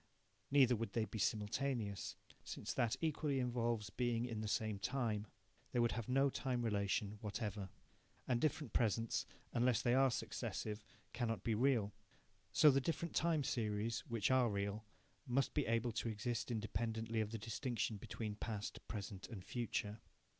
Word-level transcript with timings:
(Neither 0.49 0.75
would 0.75 0.93
they 0.93 1.05
be 1.05 1.19
simultaneous, 1.19 2.15
since 2.43 2.73
that 2.73 2.95
equally 3.01 3.39
involves 3.39 3.91
being 3.91 4.25
in 4.25 4.41
the 4.41 4.47
same 4.47 4.79
time. 4.79 5.27
They 5.73 5.79
would 5.79 5.91
have 5.91 6.09
no 6.09 6.31
time 6.31 6.63
relation 6.65 7.19
whatever.) 7.21 7.69
And 8.27 8.41
different 8.41 8.73
presents, 8.73 9.27
unless 9.53 9.83
they 9.83 9.93
are 9.93 10.09
successive, 10.09 10.83
cannot 11.13 11.43
be 11.43 11.53
real. 11.53 11.93
So 12.51 12.71
the 12.71 12.81
different 12.81 13.13
time 13.15 13.43
series, 13.43 13.99
which 14.07 14.31
are 14.31 14.49
real, 14.49 14.87
must 15.27 15.53
be 15.53 15.67
able 15.67 15.91
to 15.91 16.09
exist 16.09 16.49
independently 16.49 17.21
of 17.21 17.29
the 17.29 17.37
distinction 17.37 17.97
between 17.97 18.33
past, 18.37 18.79
present, 18.87 19.27
and 19.29 19.45
future. 19.45 19.99